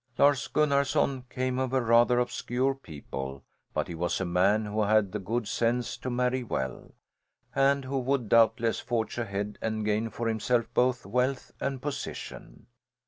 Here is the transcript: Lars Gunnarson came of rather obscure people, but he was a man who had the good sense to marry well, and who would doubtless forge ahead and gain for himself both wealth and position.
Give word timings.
Lars 0.17 0.47
Gunnarson 0.47 1.25
came 1.29 1.59
of 1.59 1.73
rather 1.73 2.17
obscure 2.17 2.73
people, 2.73 3.43
but 3.71 3.87
he 3.87 3.93
was 3.93 4.19
a 4.19 4.25
man 4.25 4.65
who 4.65 4.81
had 4.81 5.11
the 5.11 5.19
good 5.19 5.47
sense 5.47 5.95
to 5.97 6.09
marry 6.09 6.43
well, 6.43 6.95
and 7.53 7.85
who 7.85 7.99
would 7.99 8.27
doubtless 8.27 8.79
forge 8.79 9.19
ahead 9.19 9.59
and 9.61 9.85
gain 9.85 10.09
for 10.09 10.27
himself 10.27 10.65
both 10.73 11.05
wealth 11.05 11.51
and 11.59 11.83
position. 11.83 12.65